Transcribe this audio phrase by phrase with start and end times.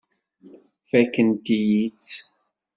[0.89, 2.11] Fakkent-iyi-tt.